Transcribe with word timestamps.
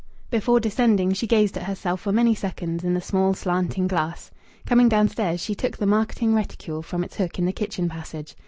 Before 0.31 0.59
descending 0.59 1.13
she 1.13 1.27
gazed 1.27 1.55
at 1.57 1.65
herself 1.65 2.01
for 2.01 2.11
many 2.11 2.33
seconds 2.33 2.83
in 2.83 2.95
the 2.95 3.01
small, 3.01 3.35
slanting 3.35 3.85
glass. 3.87 4.31
Coming 4.65 4.89
downstairs, 4.89 5.41
she 5.41 5.53
took 5.53 5.77
the 5.77 5.85
marketing 5.85 6.33
reticule 6.33 6.81
from 6.81 7.03
its 7.03 7.17
hook 7.17 7.37
in 7.37 7.45
the 7.45 7.53
kitchen 7.53 7.87
passage. 7.87 8.35